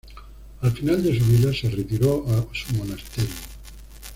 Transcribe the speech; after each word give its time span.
Al 0.61 0.71
final 0.71 1.03
de 1.03 1.15
su 1.19 1.23
vida, 1.27 1.53
se 1.53 1.69
retiró 1.69 2.25
a 2.27 2.47
su 2.55 2.73
monasterio. 2.73 3.35